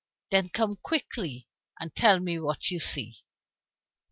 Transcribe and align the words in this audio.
Then 0.31 0.49
come 0.49 0.77
quickly 0.77 1.47
and 1.79 1.93
tell 1.95 2.19
me 2.19 2.39
what 2.39 2.71
you 2.71 2.79
see." 2.79 3.19